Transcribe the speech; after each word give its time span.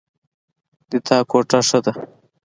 د 0.89 0.91
تا 1.07 1.17
کوټه 1.29 1.59
ښه 1.67 1.79
ده 1.85 1.93